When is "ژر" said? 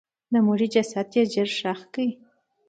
1.33-1.49